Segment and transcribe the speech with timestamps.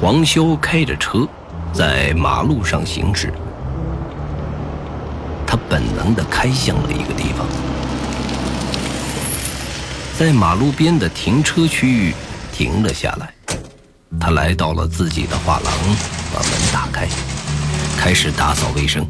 [0.00, 1.28] 黄潇开着车，
[1.74, 3.30] 在马路上行驶。
[5.46, 7.46] 他本能地开向了一个地方，
[10.18, 12.14] 在马路边的停车区域
[12.50, 13.30] 停了下来。
[14.18, 15.72] 他来到了自己的画廊，
[16.32, 17.06] 把门打开，
[17.98, 19.06] 开始打扫卫生。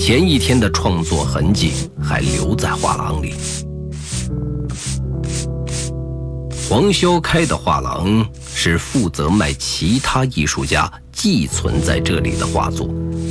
[0.00, 3.34] 前一天的创作痕迹还留在画廊里。
[6.68, 8.22] 黄潇开的画廊
[8.54, 12.86] 是负责卖其他艺术家寄存在这里的画作。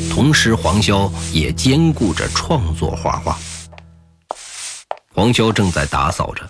[0.09, 3.37] 同时，黄潇也兼顾着创作画画。
[5.13, 6.49] 黄潇正在打扫着，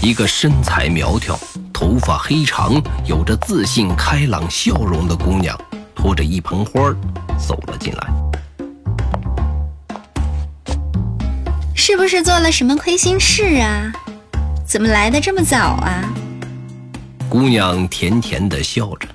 [0.00, 1.36] 一个身材苗条、
[1.74, 5.60] 头发黑长、有着自信开朗笑容的姑娘，
[5.92, 6.80] 拖着一盆花
[7.36, 8.08] 走了进来。
[11.74, 13.92] 是不是做了什么亏心事啊？
[14.68, 16.12] 怎么来的这么早啊？
[17.26, 19.08] 姑娘甜甜的笑着，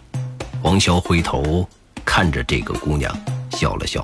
[0.63, 1.69] 黄潇回头。
[2.03, 3.15] 看着这个姑娘，
[3.51, 4.03] 笑了笑。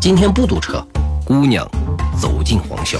[0.00, 0.86] 今天不堵车。
[1.24, 1.68] 姑娘
[2.20, 2.98] 走进黄潇，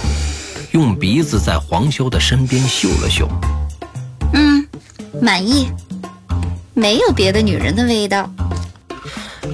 [0.73, 3.29] 用鼻子在黄潇的身边嗅了嗅。
[4.33, 4.67] 嗯，
[5.23, 5.71] 满意。
[6.75, 8.29] 没有别的女人的味道。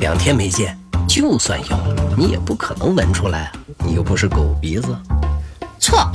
[0.01, 0.75] 两天没见，
[1.07, 1.77] 就算有，
[2.17, 3.53] 你也不可能闻出来啊。
[3.85, 4.97] 你又不是狗鼻子。
[5.79, 6.11] 错。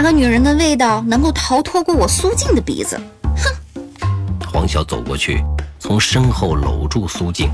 [0.00, 2.98] 哪个女人的味道能够逃脱过我苏静的鼻子。
[3.22, 4.08] 哼。
[4.50, 5.44] 黄潇走过去。
[5.78, 7.50] 从身后搂住苏静，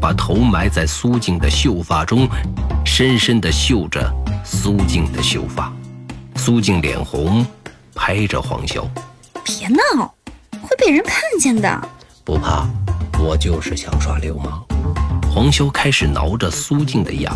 [0.00, 2.28] 把头埋在苏静的秀发中，
[2.84, 4.08] 深深地嗅着
[4.44, 5.72] 苏静的秀发。
[6.36, 7.44] 苏静脸红，
[7.92, 8.86] 拍着黄潇
[9.42, 10.14] ：“别闹，
[10.62, 11.88] 会被人看见的。”
[12.24, 12.68] 不怕，
[13.18, 14.64] 我就是想耍流氓。
[15.34, 17.34] 黄潇开始挠着苏静的痒，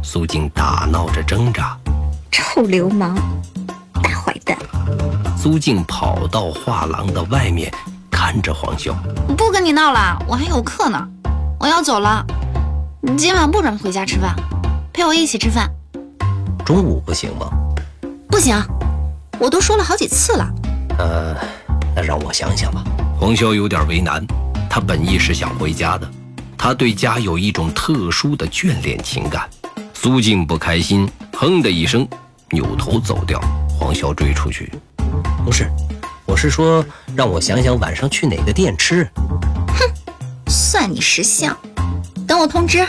[0.00, 1.76] 苏静打闹着挣扎
[2.38, 3.16] ：“臭流氓，
[4.00, 4.56] 大坏蛋！”
[5.36, 7.72] 苏静跑到画廊的外面。
[8.10, 8.92] 看着黄潇，
[9.36, 11.08] 不跟你闹了，我还有课呢，
[11.58, 12.24] 我要走了。
[13.00, 14.34] 你今晚不准回家吃饭，
[14.92, 15.70] 陪我一起吃饭。
[16.64, 17.48] 中午不行吗？
[18.28, 18.60] 不行，
[19.38, 20.48] 我都说了好几次了。
[20.98, 21.36] 呃，
[21.94, 22.84] 那让我想想吧。
[23.18, 24.24] 黄潇有点为难，
[24.68, 26.10] 他本意是想回家的，
[26.56, 29.48] 他对家有一种特殊的眷恋情感。
[29.94, 32.06] 苏静不开心，哼的一声，
[32.50, 33.40] 扭头走掉。
[33.78, 34.72] 黄潇追出去，
[35.44, 35.70] 不是。
[36.26, 39.08] 我是说，让我想想晚上去哪个店吃。
[39.68, 39.90] 哼，
[40.46, 41.56] 算你识相。
[42.26, 42.86] 等我通知。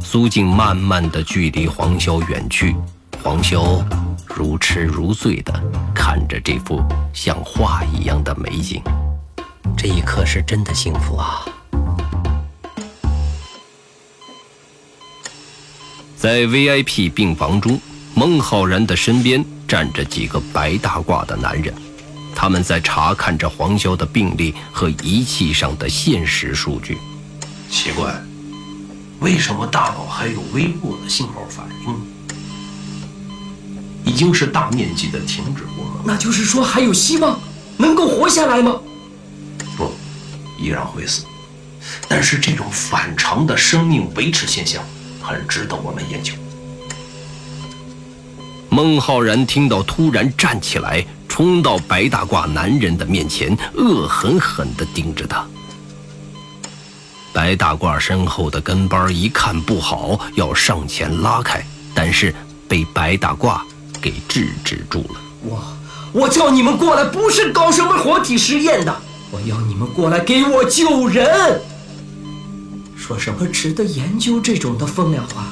[0.00, 2.74] 苏静慢慢的距离黄潇远去，
[3.22, 3.84] 黄潇
[4.26, 5.52] 如痴如醉的
[5.94, 6.82] 看着这幅
[7.12, 8.80] 像画一样的美景，
[9.76, 11.44] 这一刻是真的幸福啊。
[16.16, 17.78] 在 VIP 病房中，
[18.18, 21.72] 孟浩然的身边站着几个白大褂的男人。
[22.34, 26.96] 他们在查看着黄潇的病历和仪器上的现实数据。
[27.70, 28.14] 奇怪，
[29.20, 31.94] 为什么大脑还有微弱的信号反应？
[34.02, 36.06] 已经是大面积的停止功能。
[36.06, 37.38] 那就是说还有希望，
[37.76, 38.80] 能够活下来吗？
[39.76, 39.92] 不，
[40.58, 41.26] 依然会死。
[42.08, 44.82] 但是这种反常的生命维持现象
[45.20, 46.32] 很值得我们研究。
[48.76, 51.02] 孟浩然听到，突然站起来。
[51.26, 55.46] 冲到白大褂男人的面前，恶狠狠地盯着他。
[57.32, 61.64] 白大褂身后的跟班一看不好，要上前拉开，
[61.94, 62.34] 但是
[62.68, 63.58] 被白大褂
[63.98, 65.20] 给制止住了。
[65.42, 65.62] 我
[66.12, 68.94] 我叫你们过来，不是搞什么活体实验的，
[69.30, 71.62] 我要你们过来给我救人。
[72.94, 75.46] 说什么值得研究这种的风凉话？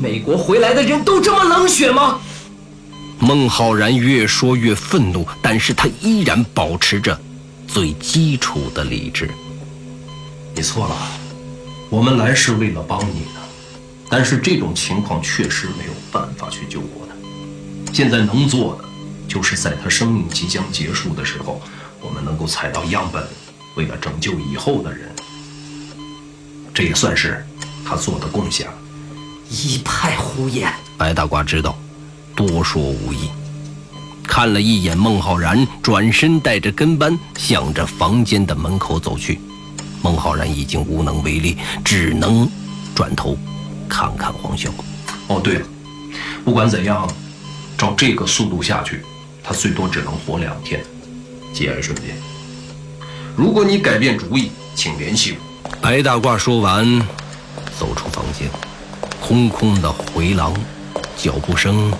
[0.00, 2.20] 美国回来的人都这么冷血吗？
[3.18, 7.18] 孟浩然越说越愤怒，但是他依然保持着
[7.66, 9.30] 最基础的理智。
[10.54, 10.96] 你错了，
[11.90, 13.40] 我们来是为了帮你的，
[14.10, 17.92] 但是这种情况确实没有办法去救活他。
[17.92, 18.84] 现在能做的，
[19.26, 21.60] 就是在他生命即将结束的时候，
[22.02, 23.26] 我们能够采到样本，
[23.76, 25.10] 为了拯救以后的人，
[26.74, 27.44] 这也算是
[27.84, 28.74] 他做的贡献了。
[29.48, 30.72] 一派胡言！
[30.96, 31.76] 白大褂知道。
[32.34, 33.30] 多说无益。
[34.22, 39.40] 看了一眼孟浩然，转身带着跟班向着房间的门口走去。
[40.02, 42.46] 孟浩然已经无能为力，只能
[42.94, 43.38] 转头
[43.88, 44.68] 看看黄潇。
[45.28, 45.66] 哦，对了，
[46.44, 47.08] 不管怎样，
[47.78, 49.02] 照这个速度下去，
[49.42, 50.84] 他最多只能活两天。
[51.54, 52.16] 节哀顺变。
[53.34, 55.70] 如果你改变主意，请联系我。
[55.80, 56.84] 白大褂说完，
[57.78, 58.50] 走出房间。
[59.28, 60.54] 空空的回廊
[61.16, 61.92] 脚步声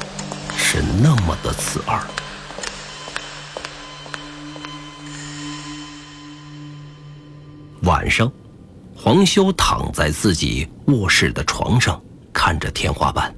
[0.56, 2.00] 是那么的刺耳。
[7.82, 8.30] 晚上
[8.94, 12.00] 黄修躺在自己卧室的床上
[12.32, 13.34] 看着天花板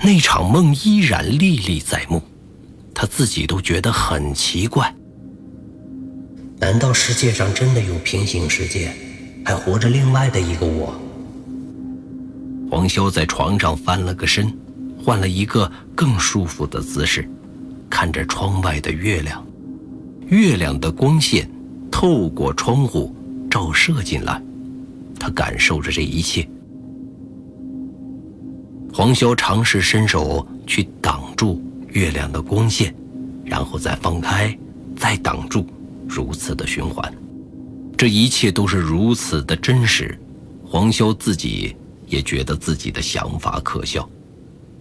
[0.00, 2.22] 那场梦依然历历在目
[2.94, 4.94] 他自己都觉得很奇怪。
[6.60, 8.92] 难道世界上真的有平行世界
[9.44, 11.05] 还活着另外的一个我？
[12.70, 14.52] 黄潇在床上翻了个身，
[14.98, 17.28] 换了一个更舒服的姿势，
[17.88, 19.44] 看着窗外的月亮。
[20.28, 21.48] 月亮的光线
[21.90, 23.14] 透过窗户
[23.48, 24.42] 照射进来，
[25.20, 26.46] 他感受着这一切。
[28.92, 32.92] 黄潇尝试伸手去挡住月亮的光线，
[33.44, 34.58] 然后再放开，
[34.96, 35.64] 再挡住，
[36.08, 37.14] 如此的循环。
[37.96, 40.18] 这一切都是如此的真实，
[40.64, 44.08] 黄潇自己也觉得自己的想法可笑。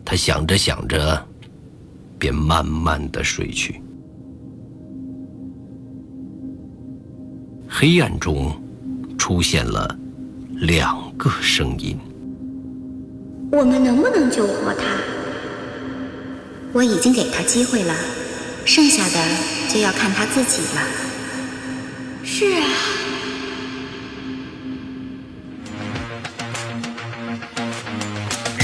[0.03, 1.27] 他想着想着，
[2.19, 3.81] 便慢慢的睡去。
[7.67, 8.55] 黑暗中，
[9.17, 9.97] 出现了
[10.51, 11.97] 两个声音。
[13.51, 14.83] 我们能不能救活他？
[16.71, 17.95] 我已经给他机会了，
[18.65, 20.81] 剩下的就要看他自己了。
[22.23, 22.67] 是啊。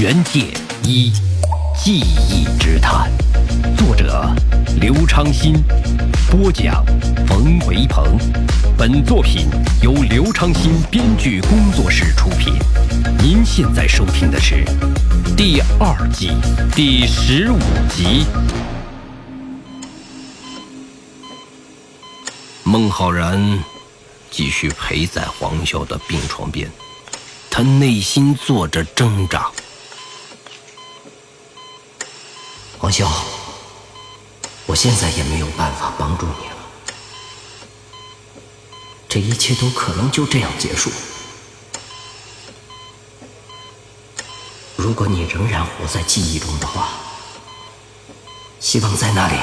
[0.01, 0.47] 原界
[0.81, 1.11] 一，
[1.77, 3.07] 记忆之谈，
[3.77, 4.27] 作者
[4.79, 5.63] 刘昌新，
[6.27, 6.83] 播讲
[7.27, 8.17] 冯维鹏。
[8.75, 9.45] 本作品
[9.83, 12.55] 由刘昌新编剧工作室出品。
[13.19, 14.65] 您现在收听的是
[15.37, 16.31] 第二季
[16.75, 18.25] 第十五集。
[22.63, 23.63] 孟浩然
[24.31, 26.67] 继续陪在黄潇的病床边，
[27.51, 29.45] 他内心做着挣扎。
[32.91, 33.09] 黄潇，
[34.65, 36.55] 我现在也没有办法帮助你了。
[39.07, 40.91] 这一切都可能就这样结束。
[44.75, 46.89] 如果你仍然活在记忆中的话，
[48.59, 49.37] 希望在那里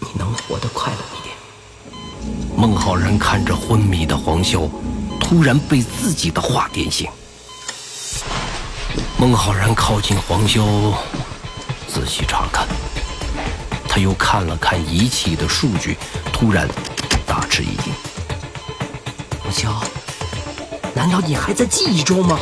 [0.00, 1.34] 你能活得快乐一点。
[2.54, 4.68] 孟浩然看着昏迷的黄潇，
[5.18, 7.08] 突然被自己的话点醒。
[9.16, 10.94] 孟浩然靠近黄潇，
[11.92, 12.66] 仔细查看，
[13.88, 15.96] 他又看了看仪器的数据，
[16.32, 16.68] 突然。
[17.26, 17.92] 大吃一惊，
[19.40, 19.68] 黄潇，
[20.94, 22.40] 难道你还在记忆中吗？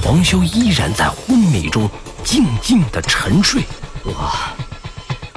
[0.00, 1.90] 黄潇依然在昏迷中
[2.24, 3.62] 静静的沉睡。
[4.04, 4.32] 我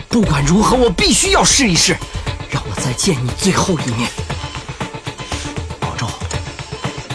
[0.10, 1.98] 不管如何，我必须要试一试，
[2.52, 4.08] 让我再见你最后一面。
[5.80, 6.08] 保重，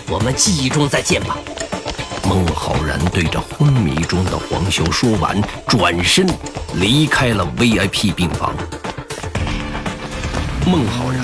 [0.08, 1.37] 我们记忆中再见吧。
[2.28, 6.26] 孟浩然对着昏迷中的黄潇说完，转身
[6.75, 8.52] 离开了 VIP 病房。
[10.67, 11.23] 孟浩然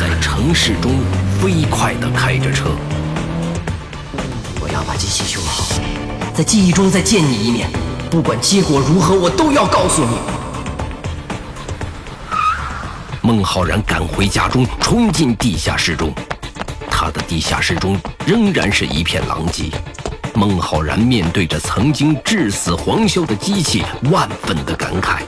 [0.00, 0.98] 在城市中
[1.38, 2.70] 飞快地开着车。
[4.60, 5.64] 我要把机器修好，
[6.34, 7.68] 在记忆中再见你一面。
[8.10, 10.16] 不管结果如何，我都要告诉你。
[13.20, 16.10] 孟浩然赶回家中，冲进地下室中。
[16.90, 19.70] 他的地下室中仍然是一片狼藉。
[20.34, 25.22] 孟浩然面对着曾经致死黄潇的机器，万分的感慨。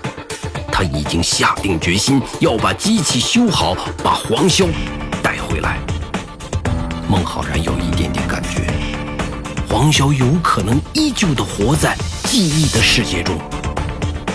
[0.73, 4.66] 他已经下定决心要把机器修好，把黄潇
[5.23, 5.78] 带回来。
[7.09, 8.73] 孟浩然有一点点感觉，
[9.69, 13.37] 黄潇有可能依旧的活在记忆的世界中。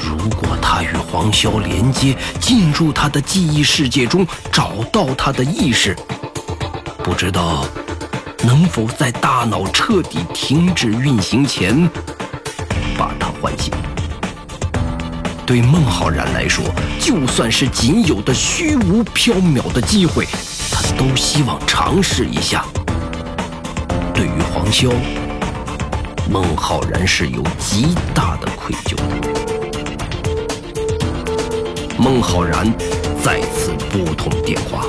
[0.03, 5.95] 如果他与黄潇连接，进入他的记忆世界中，找到他的意识，
[7.03, 7.65] 不知道
[8.45, 11.89] 能否在大脑彻底停止运行前
[12.95, 13.73] 把他唤醒。
[15.47, 16.63] 对孟浩然来说，
[16.99, 20.27] 就算是仅有的虚无缥缈的机会，
[20.71, 22.63] 他都希望尝试一下。
[24.13, 24.93] 对于黄潇，
[26.29, 29.03] 孟浩然是有极大的愧疚的。
[31.97, 32.71] 孟浩然
[33.23, 34.85] 再次拨通电话：“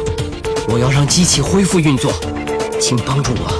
[0.68, 2.12] 我要让机器恢复运作，
[2.78, 3.50] 请帮助我。”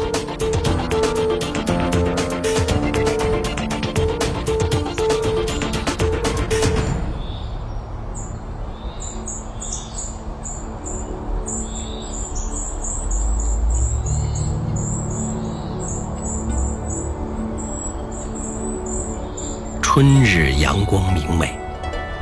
[19.82, 21.58] 春日阳光明媚，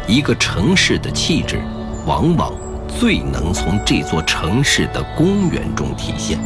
[0.07, 1.61] 一个城市的气质，
[2.07, 2.53] 往往
[2.87, 6.39] 最能从这座城市的公园中体现。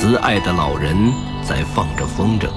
[0.00, 0.96] 慈爱的老人
[1.42, 2.48] 在放着风筝，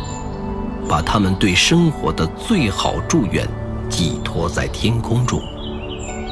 [0.88, 3.46] 把他们对生活的最好祝愿
[3.90, 5.42] 寄托在天空中。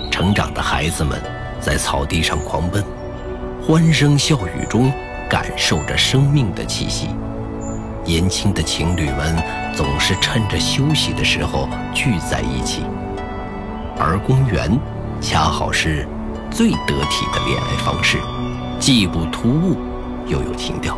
[0.10, 1.22] 成长的孩子们
[1.60, 2.82] 在草地上狂奔，
[3.62, 4.90] 欢声笑语中
[5.30, 7.10] 感受着生命的气息。
[8.06, 9.36] 年轻的情侣们
[9.76, 12.84] 总是趁着休息的时候聚在一起，
[14.00, 14.80] 而公园
[15.20, 16.08] 恰好是
[16.50, 18.18] 最得体的恋爱方式，
[18.80, 19.76] 既不突兀，
[20.32, 20.98] 又有情调。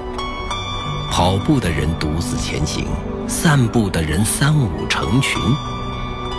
[1.12, 2.86] 跑步的人独自前行，
[3.28, 5.42] 散步的人三五成群，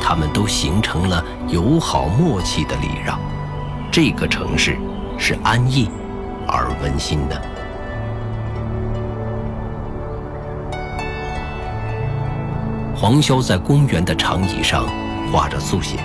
[0.00, 3.18] 他们都形成了友好默契的礼让。
[3.90, 4.76] 这个城市
[5.16, 5.88] 是安逸
[6.48, 7.40] 而温馨的。
[12.96, 14.86] 黄潇在公园的长椅上
[15.30, 15.98] 画着速写，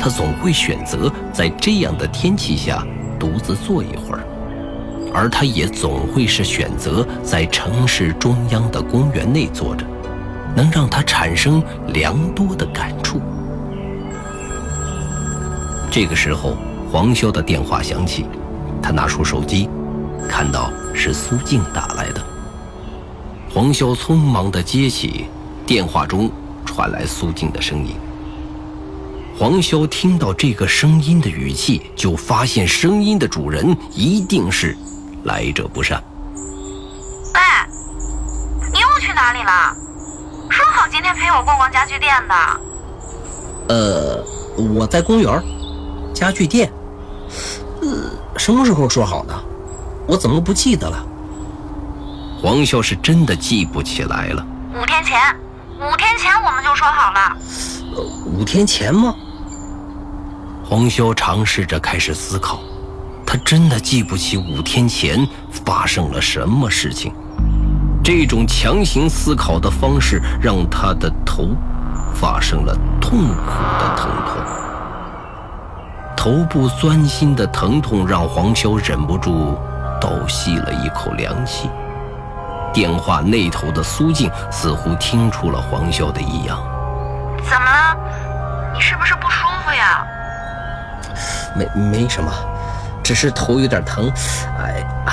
[0.00, 2.82] 他总会选择在这样的天气下
[3.18, 4.23] 独自坐一会儿。
[5.14, 9.86] 而他也总会是选择在城市中央的公园内坐着，
[10.56, 13.20] 能让他产生良多的感触。
[15.88, 16.56] 这个时候，
[16.90, 18.26] 黄潇的电话响起，
[18.82, 19.70] 他拿出手机，
[20.28, 22.20] 看到是苏静打来的。
[23.48, 25.26] 黄潇匆忙地接起，
[25.64, 26.28] 电话中
[26.64, 27.94] 传来苏静的声音。
[29.38, 34.76] 黄潇听到这个声音的语气，就发现声音的主人一定是。
[35.24, 36.02] 来者不善。
[37.34, 37.40] 喂，
[38.72, 39.76] 你又去哪里了？
[40.50, 42.34] 说好今天陪我逛逛家具店的。
[43.68, 44.24] 呃，
[44.76, 45.42] 我在公园，
[46.14, 46.72] 家具店。
[47.82, 47.88] 呃，
[48.38, 49.34] 什么时候说好的？
[50.06, 51.04] 我怎么不记得了？
[52.40, 54.46] 黄秀是真的记不起来了。
[54.74, 55.18] 五天前，
[55.80, 57.36] 五天前我们就说好了。
[57.96, 59.14] 呃，五天前吗？
[60.62, 62.60] 黄修尝试着开始思考。
[63.34, 65.26] 他真的记不起五天前
[65.66, 67.12] 发生了什么事情。
[68.00, 71.48] 这种强行思考的方式让他的头
[72.14, 73.50] 发生了痛苦
[73.80, 74.36] 的疼痛。
[76.16, 79.58] 头部钻心的疼痛让黄潇忍不住
[80.00, 81.68] 倒吸了一口凉气。
[82.72, 86.56] 电话那头的苏静似乎听出了黄潇的异样。
[87.42, 87.96] 怎么了？
[88.72, 90.06] 你是不是不舒服呀？
[91.56, 92.32] 没，没什么。
[93.04, 94.10] 只是头有点疼，
[94.58, 95.12] 哎啊！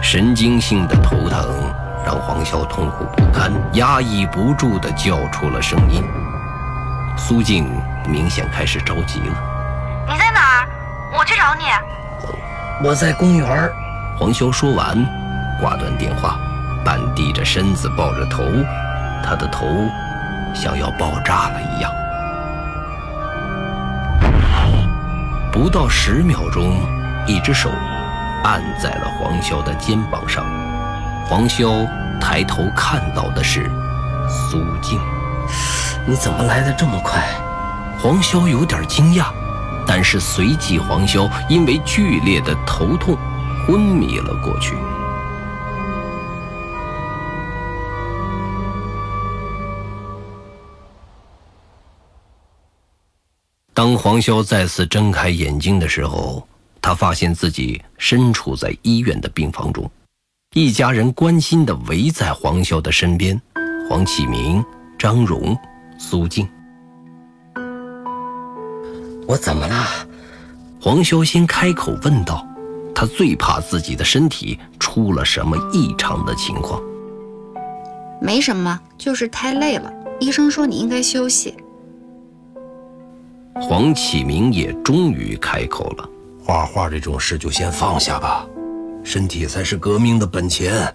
[0.00, 1.74] 神经性的头疼
[2.06, 6.04] 让黄潇痛苦不堪，压抑不住的叫出了声音。
[7.16, 7.68] 苏静
[8.08, 9.34] 明显开始着急了。
[10.08, 10.68] 你在哪儿？
[11.18, 11.64] 我去找你。
[12.86, 13.68] 我在公园。
[14.18, 14.96] 黄潇说完，
[15.60, 16.38] 挂断电话，
[16.84, 18.44] 半低着身子抱着头，
[19.24, 19.66] 他的头
[20.54, 21.90] 像要爆炸了一样。
[25.50, 26.76] 不到十秒钟。
[27.26, 27.70] 一只手
[28.44, 30.44] 按在了黄潇的肩膀上，
[31.26, 31.88] 黄潇
[32.20, 33.70] 抬头看到的是
[34.28, 35.00] 苏静。
[36.04, 37.22] 你怎么来的这么快？
[38.00, 39.26] 黄潇有点惊讶，
[39.86, 43.16] 但是随即黄潇因为剧烈的头痛
[43.64, 44.76] 昏迷了过去。
[53.72, 56.44] 当黄潇再次睁开眼睛的时候。
[56.82, 59.88] 他发现自己身处在医院的病房中，
[60.54, 63.40] 一家人关心地围在黄潇的身边。
[63.88, 64.64] 黄启明、
[64.98, 65.56] 张荣、
[65.98, 66.48] 苏静。
[69.26, 69.86] 我怎么了？
[70.80, 72.46] 黄潇先开口问道。
[72.94, 76.80] 他最怕自己的身体出了什么异常的情况。
[78.20, 79.92] 没什么，就是太累了。
[80.20, 81.54] 医生说你应该休息。
[83.54, 86.08] 黄启明也终于开口了。
[86.44, 88.44] 画画这种事就先放下吧，
[89.04, 90.92] 身体才是革命的本钱。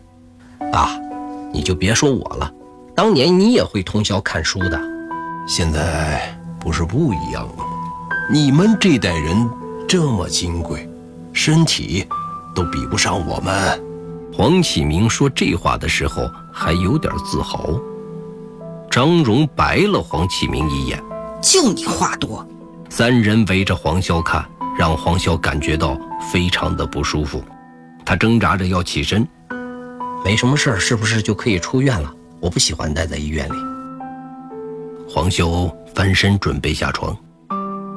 [0.74, 0.90] 爸，
[1.54, 2.52] 你就别说我了，
[2.94, 4.78] 当年你也会通宵看书的。
[5.48, 7.64] 现在不是不一样了吗？
[8.30, 9.50] 你们这代人
[9.88, 10.90] 这么金贵，
[11.32, 12.06] 身体
[12.54, 13.82] 都比不上我们。
[14.34, 17.70] 黄启明说这话的时候还有点自豪。
[18.92, 21.02] 张荣白了黄启明一眼，
[21.42, 22.46] 就你话多。
[22.90, 24.46] 三人围着黄潇看。
[24.78, 26.00] 让黄潇感觉到
[26.32, 27.44] 非常的不舒服，
[28.06, 29.28] 他挣扎着要起身，
[30.24, 32.14] 没什么事儿，是不是就可以出院了？
[32.40, 33.56] 我不喜欢待在医院里。
[35.10, 37.18] 黄潇翻身准备下床，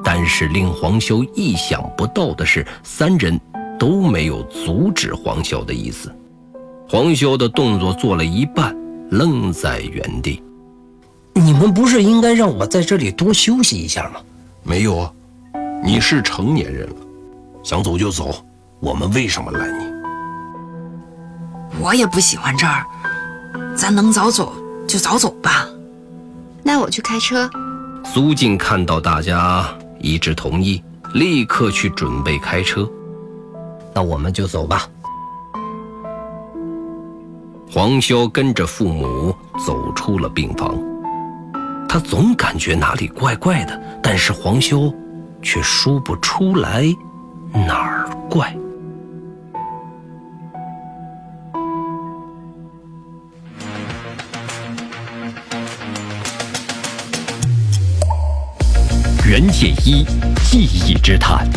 [0.03, 3.39] 但是令黄潇意想不到的是，三人
[3.77, 6.11] 都没有阻止黄潇的意思。
[6.89, 8.75] 黄潇的动作做了一半，
[9.11, 10.41] 愣在原地。
[11.33, 14.19] 你们不是应该让我在这里多休息一下吗？
[14.63, 15.13] 没有啊。
[15.83, 16.95] 你是成年人了，
[17.63, 18.45] 想走就走，
[18.79, 19.85] 我们为什么拦你？
[21.79, 22.85] 我也不喜欢这儿，
[23.75, 24.53] 咱能早走
[24.87, 25.67] 就早走吧。
[26.63, 27.49] 那我去开车。
[28.03, 29.65] 苏静看到大家
[29.99, 30.83] 一致同意，
[31.13, 32.87] 立刻去准备开车。
[33.93, 34.87] 那我们就走吧。
[37.71, 39.35] 黄潇跟着父母
[39.65, 40.77] 走出了病房，
[41.87, 44.93] 他总感觉哪里怪怪的，但是黄潇
[45.41, 46.83] 却说不出来
[47.51, 48.55] 哪儿怪。
[59.25, 60.05] 袁解一，
[60.43, 61.47] 记忆之谈，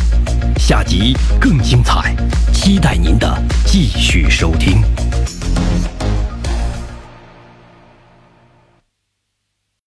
[0.56, 2.14] 下集更精彩，
[2.52, 3.36] 期待您的
[3.66, 4.80] 继续收听。